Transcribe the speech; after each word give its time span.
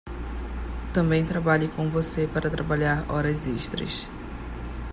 Também 0.91 1.23
trabalhe 1.23 1.67
com 1.67 1.87
você 1.87 2.25
para 2.25 2.49
trabalhar 2.49 3.05
horas 3.11 3.45
extras. 3.45 4.09